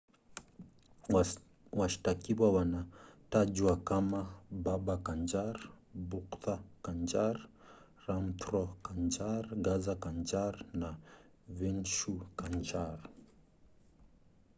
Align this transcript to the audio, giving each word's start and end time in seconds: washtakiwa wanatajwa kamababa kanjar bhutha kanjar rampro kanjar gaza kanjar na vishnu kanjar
washtakiwa 1.79 2.47
wanatajwa 2.55 3.73
kamababa 3.87 4.95
kanjar 5.05 5.55
bhutha 6.09 6.55
kanjar 6.85 7.35
rampro 8.05 8.63
kanjar 8.85 9.43
gaza 9.65 9.95
kanjar 10.03 10.53
na 10.81 10.89
vishnu 11.57 12.15
kanjar 12.39 12.99